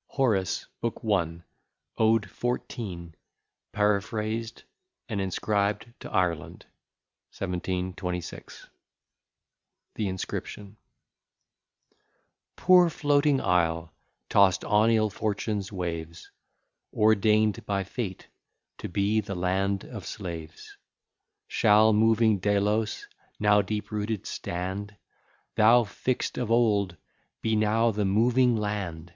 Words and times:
]HORACE, 0.16 0.64
BOOK 0.80 1.02
I, 1.04 1.42
ODE 1.98 2.22
XIV 2.22 3.12
PARAPHRASED 3.72 4.62
AND 5.10 5.20
INSCRIBED 5.20 5.92
TO 6.00 6.10
IRELAND 6.10 6.64
1726 7.36 8.70
THE 9.94 10.08
INSCRIPTION 10.08 10.78
Poor 12.56 12.88
floating 12.88 13.42
isle, 13.42 13.92
tost 14.30 14.64
on 14.64 14.90
ill 14.90 15.10
fortune's 15.10 15.70
waves, 15.70 16.30
Ordain'd 16.94 17.66
by 17.66 17.84
fate 17.84 18.28
to 18.78 18.88
be 18.88 19.20
the 19.20 19.34
land 19.34 19.84
of 19.84 20.06
slaves; 20.06 20.74
Shall 21.48 21.92
moving 21.92 22.38
Delos 22.38 23.06
now 23.38 23.60
deep 23.60 23.90
rooted 23.90 24.24
stand; 24.26 24.96
Thou 25.56 25.84
fix'd 25.84 26.38
of 26.38 26.50
old, 26.50 26.96
be 27.42 27.54
now 27.54 27.90
the 27.90 28.06
moving 28.06 28.56
land! 28.56 29.12